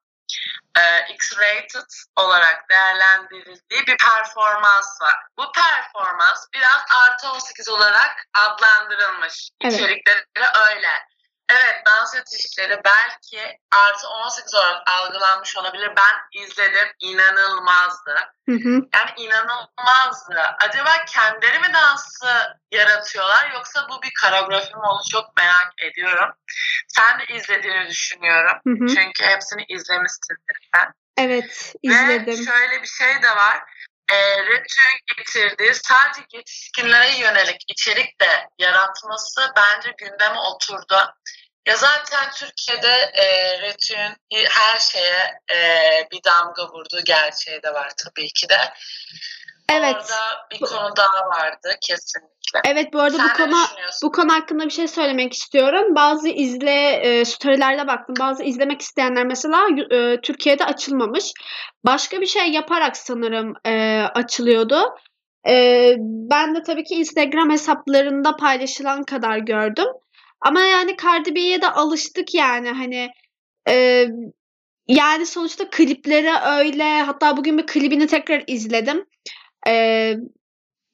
e, 0.79 1.13
X-rated 1.13 2.05
olarak 2.15 2.69
değerlendirildiği 2.69 3.87
bir 3.87 3.97
performans 3.97 5.01
var. 5.01 5.15
Bu 5.37 5.51
performans 5.51 6.45
biraz 6.53 6.81
artı 7.05 7.31
18 7.31 7.69
olarak 7.69 8.27
adlandırılmış. 8.33 9.49
Evet. 9.61 9.73
İçerikleri 9.73 10.23
öyle. 10.71 10.89
Evet 11.51 11.85
dans 11.85 12.15
etişleri 12.15 12.81
belki 12.85 13.59
artı 13.75 14.07
18 14.07 14.55
olarak 14.55 14.89
algılanmış 14.89 15.57
olabilir. 15.57 15.91
Ben 15.97 16.41
izledim 16.41 16.87
inanılmazdı. 16.99 18.15
Hı 18.49 18.55
hı. 18.55 18.87
Yani 18.93 19.11
inanılmazdı. 19.17 20.41
Acaba 20.59 21.05
kendileri 21.07 21.59
mi 21.59 21.73
dansı 21.73 22.57
yaratıyorlar 22.71 23.51
yoksa 23.53 23.89
bu 23.89 24.01
bir 24.01 24.11
koreografi 24.21 24.73
mi 24.75 24.81
onu 24.81 25.01
çok 25.11 25.37
merak 25.37 25.73
ediyorum. 25.81 26.29
Sen 26.87 27.19
de 27.19 27.23
izlediğini 27.35 27.87
düşünüyorum. 27.87 28.57
Hı 28.67 28.69
hı. 28.83 28.87
Çünkü 28.87 29.23
hepsini 29.25 29.65
izlemişsindir 29.69 30.69
sen. 30.75 30.93
Evet, 31.17 31.73
Ve 31.85 31.89
izledim. 31.89 32.45
şöyle 32.45 32.81
bir 32.81 32.87
şey 32.87 33.21
de 33.23 33.29
var. 33.35 33.63
E, 34.11 34.45
Retü'nün 34.45 35.17
getirdiği 35.17 35.73
sadece 35.73 36.21
yetişkinlere 36.33 37.17
yönelik 37.17 37.61
içerik 37.67 38.21
de 38.21 38.47
yaratması 38.59 39.41
bence 39.55 39.93
gündeme 39.97 40.39
oturdu. 40.39 41.13
Ya 41.65 41.75
zaten 41.75 42.31
Türkiye'de 42.35 43.11
e, 43.13 43.25
Retü'nün 43.61 44.45
her 44.49 44.79
şeye 44.79 45.39
e, 45.53 45.57
bir 46.11 46.23
damga 46.23 46.73
vurduğu 46.73 47.03
gerçeği 47.05 47.63
de 47.63 47.73
var 47.73 47.91
tabii 48.05 48.27
ki 48.27 48.49
de. 48.49 48.57
Evet. 49.71 49.95
Orada 49.95 50.47
bir 50.51 50.59
konu 50.59 50.95
daha 50.97 51.29
vardı 51.29 51.75
kesinlikle. 51.81 52.61
Evet 52.65 52.93
bu 52.93 53.01
arada 53.01 53.17
Sen 53.17 53.29
bu 53.29 53.33
konu 53.33 53.55
bu 54.03 54.11
konu 54.11 54.33
hakkında 54.33 54.65
bir 54.65 54.69
şey 54.69 54.87
söylemek 54.87 55.33
istiyorum. 55.33 55.95
Bazı 55.95 56.29
izle 56.29 56.91
e, 56.91 57.25
storylerde 57.25 57.87
baktım. 57.87 58.15
Bazı 58.19 58.43
izlemek 58.43 58.81
isteyenler 58.81 59.25
mesela 59.25 59.67
e, 59.91 60.21
Türkiye'de 60.21 60.65
açılmamış. 60.65 61.31
Başka 61.85 62.21
bir 62.21 62.25
şey 62.25 62.51
yaparak 62.51 62.97
sanırım 62.97 63.53
e, 63.65 64.03
açılıyordu. 64.15 64.95
E, 65.47 65.95
ben 65.99 66.55
de 66.55 66.63
tabii 66.63 66.83
ki 66.83 66.95
Instagram 66.95 67.51
hesaplarında 67.51 68.35
paylaşılan 68.35 69.03
kadar 69.03 69.37
gördüm. 69.37 69.87
Ama 70.41 70.61
yani 70.61 70.95
Cardi 71.03 71.35
B'ye 71.35 71.61
de 71.61 71.71
alıştık 71.71 72.33
yani 72.33 72.69
hani 72.69 73.09
e, 73.69 74.07
yani 74.87 75.25
sonuçta 75.25 75.69
klipleri 75.69 76.31
öyle. 76.57 77.01
Hatta 77.01 77.37
bugün 77.37 77.57
bir 77.57 77.65
klibini 77.67 78.07
tekrar 78.07 78.43
izledim. 78.47 79.05
E, 79.67 80.15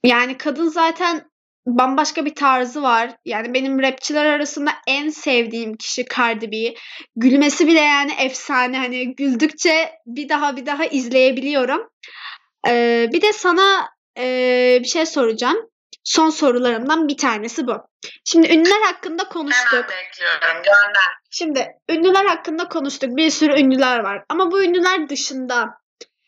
yani 0.04 0.38
kadın 0.38 0.68
zaten 0.68 1.30
bambaşka 1.68 2.26
bir 2.26 2.36
tarzı 2.36 2.82
var. 2.82 3.12
Yani 3.26 3.54
benim 3.54 3.82
rapçiler 3.82 4.26
arasında 4.26 4.72
en 4.88 5.10
sevdiğim 5.10 5.78
kişi 5.78 6.06
Cardi 6.18 6.52
B. 6.52 6.74
Gülmesi 7.16 7.68
bile 7.68 7.80
yani 7.80 8.12
efsane. 8.20 8.78
Hani 8.78 9.16
güldükçe 9.16 9.92
bir 10.06 10.30
daha 10.30 10.56
bir 10.56 10.66
daha 10.66 10.86
izleyebiliyorum. 10.86 11.90
Ee, 12.68 13.10
bir 13.14 13.22
de 13.22 13.34
sana 13.34 13.90
e, 14.18 14.78
bir 14.82 14.88
şey 14.88 15.06
soracağım. 15.06 15.58
Son 16.08 16.30
sorularımdan 16.30 17.08
bir 17.08 17.18
tanesi 17.18 17.68
bu. 17.68 17.74
Şimdi 18.26 18.48
ünlüler 18.48 18.82
hakkında 18.82 19.24
konuştuk. 19.30 19.74
Hemen 19.74 19.90
bekliyorum. 19.90 20.64
Gönder. 20.64 21.12
Şimdi 21.30 21.68
ünlüler 21.90 22.26
hakkında 22.26 22.70
konuştuk. 22.70 23.18
Bir 23.18 23.30
sürü 23.30 23.60
ünlüler 23.60 24.00
var. 24.00 24.24
Ama 24.30 24.52
bu 24.52 24.64
ünlüler 24.64 25.10
dışında 25.10 25.70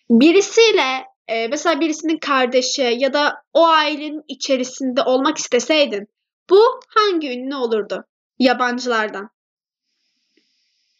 birisiyle 0.09 1.05
e, 1.27 1.47
mesela 1.47 1.79
birisinin 1.79 2.17
kardeşi 2.17 2.81
ya 2.81 3.13
da 3.13 3.43
o 3.53 3.67
ailenin 3.67 4.23
içerisinde 4.27 5.01
olmak 5.01 5.37
isteseydin 5.37 6.07
bu 6.49 6.79
hangi 6.95 7.31
ünlü 7.31 7.55
olurdu 7.55 8.05
yabancılardan? 8.39 9.29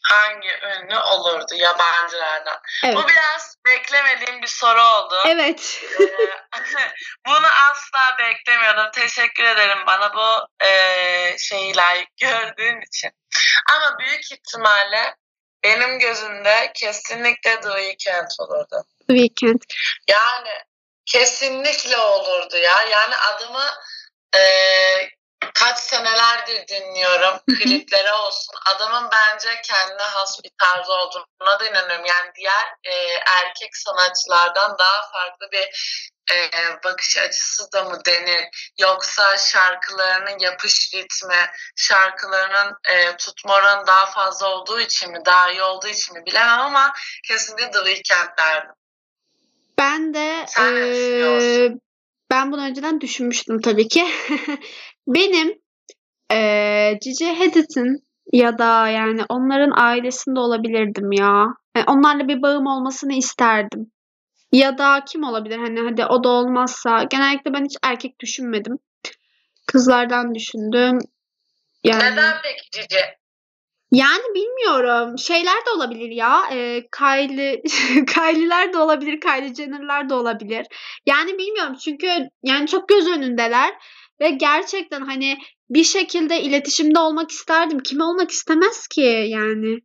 Hangi 0.02 0.48
ünlü 0.48 0.98
olurdu 0.98 1.54
yabancılardan? 1.54 2.58
Evet. 2.84 2.96
Bu 2.96 3.08
biraz 3.08 3.56
beklemediğim 3.66 4.42
bir 4.42 4.46
soru 4.46 4.82
oldu. 4.82 5.14
Evet. 5.26 5.82
Ee, 6.00 6.04
Bunu 7.26 7.46
asla 7.70 8.16
beklemiyordum. 8.18 8.90
Teşekkür 8.94 9.44
ederim 9.44 9.78
bana 9.86 10.14
bu 10.14 10.64
e, 10.64 11.38
şeyi 11.38 11.76
layık 11.76 12.16
gördüğün 12.16 12.80
için. 12.80 13.10
Ama 13.76 13.98
büyük 13.98 14.32
ihtimalle 14.32 15.16
benim 15.64 15.98
gözümde 15.98 16.72
kesinlikle 16.74 17.60
The 17.60 17.68
Weeknd 17.68 18.30
olurdu. 18.38 18.84
The 19.08 19.16
Weeknd. 19.16 19.60
Yani 20.08 20.50
kesinlikle 21.06 21.96
olurdu 21.96 22.56
ya. 22.56 22.82
Yani 22.90 23.16
adımı 23.16 23.66
e, 24.34 24.40
kaç 25.54 25.78
senelerdir 25.78 26.68
dinliyorum. 26.68 27.38
Klipleri 27.46 28.12
olsun. 28.12 28.54
Adamın 28.74 29.10
bence 29.12 29.48
kendine 29.64 30.02
has 30.02 30.38
bir 30.44 30.50
tarzı 30.58 30.92
olduğuna 30.92 31.60
da 31.60 31.66
inanıyorum. 31.68 32.04
Yani 32.06 32.30
diğer 32.36 32.74
e, 32.84 32.94
erkek 33.26 33.76
sanatçılardan 33.76 34.78
daha 34.78 35.10
farklı 35.12 35.48
bir 35.52 35.68
e, 36.32 36.50
bakış 36.84 37.18
açısı 37.18 37.72
da 37.72 37.84
mı 37.84 37.98
denir? 38.06 38.44
Yoksa 38.78 39.36
şarkılarının 39.38 40.38
yapış 40.38 40.94
ritmi, 40.94 41.50
şarkılarının 41.76 42.76
e, 42.88 43.16
tutma 43.16 43.54
oranı 43.54 43.86
daha 43.86 44.06
fazla 44.06 44.48
olduğu 44.48 44.80
için 44.80 45.10
mi, 45.12 45.18
daha 45.26 45.50
iyi 45.50 45.62
olduğu 45.62 45.88
için 45.88 46.14
mi 46.18 46.26
bilemem 46.26 46.60
ama 46.60 46.92
kesinlikle 47.28 47.70
The 47.70 47.78
Weeknd 47.84 48.38
derdim. 48.38 48.70
Ben 49.78 50.14
de 50.14 50.44
Sen 50.48 50.76
düşünüyorsun? 50.76 51.80
ben 52.30 52.52
bunu 52.52 52.64
önceden 52.64 53.00
düşünmüştüm 53.00 53.60
tabii 53.60 53.88
ki. 53.88 54.08
Benim 55.14 55.58
eee 56.32 56.98
Gigi 57.02 57.26
Hadid'in 57.32 58.04
ya 58.32 58.58
da 58.58 58.88
yani 58.88 59.22
onların 59.28 59.70
ailesinde 59.76 60.40
olabilirdim 60.40 61.12
ya. 61.12 61.46
Yani 61.76 61.84
onlarla 61.86 62.28
bir 62.28 62.42
bağım 62.42 62.66
olmasını 62.66 63.12
isterdim. 63.12 63.92
Ya 64.52 64.78
da 64.78 65.04
kim 65.06 65.24
olabilir? 65.24 65.58
Hani 65.58 65.80
hadi 65.80 66.04
o 66.06 66.24
da 66.24 66.28
olmazsa. 66.28 67.02
Genellikle 67.02 67.52
ben 67.54 67.64
hiç 67.64 67.76
erkek 67.82 68.20
düşünmedim. 68.20 68.78
Kızlardan 69.66 70.34
düşündüm. 70.34 70.98
Yani 71.84 72.04
Neden 72.04 72.34
peki 72.42 72.70
Cici? 72.72 73.00
Yani 73.92 74.22
bilmiyorum. 74.34 75.18
Şeyler 75.18 75.66
de 75.66 75.70
olabilir 75.76 76.10
ya. 76.10 76.42
Eee, 76.52 76.88
Kylie 76.98 77.62
Kylie'ler 78.06 78.72
de 78.72 78.78
olabilir, 78.78 79.20
Kylie 79.20 79.54
Jenner'lar 79.54 80.08
da 80.08 80.14
olabilir. 80.14 80.66
Yani 81.06 81.38
bilmiyorum 81.38 81.76
çünkü 81.84 82.06
yani 82.42 82.66
çok 82.66 82.88
göz 82.88 83.06
önündeler 83.08 83.74
ve 84.20 84.30
gerçekten, 84.30 85.00
hani, 85.00 85.38
bir 85.70 85.84
şekilde 85.84 86.40
iletişimde 86.40 86.98
olmak 86.98 87.30
isterdim. 87.30 87.82
Kim 87.82 88.00
olmak 88.00 88.30
istemez 88.30 88.88
ki 88.88 89.24
yani? 89.28 89.80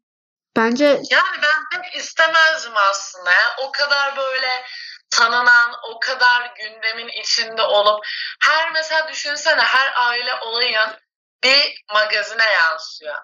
Bence 0.58 0.86
Yani 0.86 1.42
ben 1.44 1.82
pek 1.82 1.96
istemezdim 1.96 2.78
aslında. 2.90 3.32
O 3.64 3.72
kadar 3.72 4.18
böyle 4.18 4.64
tanınan, 5.12 5.72
o 5.92 6.00
kadar 6.00 6.54
gündemin 6.58 7.08
içinde 7.08 7.62
olup 7.62 8.06
her 8.44 8.72
mesela 8.72 9.08
düşünsene 9.08 9.62
her 9.62 9.94
aile 9.96 10.34
olayın 10.34 10.90
bir 11.44 11.84
magazine 11.94 12.52
yansıyor. 12.52 13.16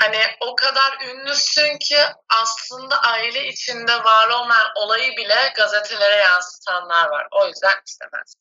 Hani 0.00 0.20
o 0.40 0.56
kadar 0.56 0.98
ünlüsün 1.04 1.78
ki 1.78 1.98
aslında 2.28 3.02
aile 3.02 3.48
içinde 3.48 4.04
var 4.04 4.28
olmayan 4.28 4.72
olayı 4.76 5.16
bile 5.16 5.52
gazetelere 5.56 6.16
yansıtanlar 6.16 7.08
var. 7.08 7.28
O 7.30 7.46
yüzden 7.46 7.80
istemez. 7.86 8.34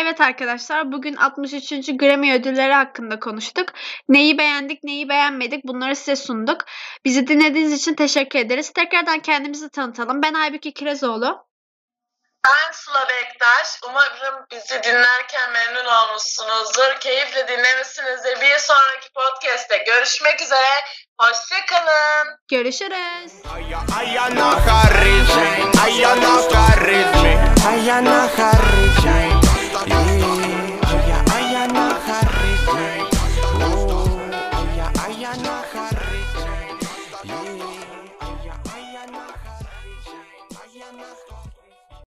Evet 0.00 0.20
arkadaşlar, 0.20 0.92
bugün 0.92 1.16
63. 1.16 1.70
Grammy 1.98 2.34
ödülleri 2.34 2.72
hakkında 2.72 3.20
konuştuk. 3.20 3.68
Neyi 4.08 4.38
beğendik, 4.38 4.84
neyi 4.84 5.08
beğenmedik 5.08 5.64
bunları 5.64 5.96
size 5.96 6.16
sunduk. 6.16 6.60
Bizi 7.04 7.26
dinlediğiniz 7.26 7.72
için 7.72 7.94
teşekkür 7.94 8.38
ederiz. 8.38 8.72
Tekrardan 8.72 9.20
kendimizi 9.20 9.70
tanıtalım. 9.70 10.22
Ben 10.22 10.34
Aybüke 10.34 10.72
Kirezoğlu. 10.72 11.46
Ben 12.46 12.72
Sıla 12.72 13.08
Bektaş. 13.08 13.80
Umarım 13.88 14.46
bizi 14.52 14.82
dinlerken 14.82 15.52
memnun 15.52 15.84
olmuşsunuzdur. 15.84 17.00
Keyifle 17.00 17.48
dinlemişsinizdir. 17.48 18.40
Bir 18.40 18.58
sonraki 18.58 19.08
podcast'te 19.14 19.76
görüşmek 19.76 20.42
üzere. 20.42 20.74
Hoşçakalın. 21.20 22.38
Görüşürüz. 22.50 23.32
Ayana 23.98 24.66
Harris, 24.66 25.30
Ayana 25.84 26.34
Harris, 26.52 27.06
Ayana 27.66 28.28
Harris, 28.38 29.35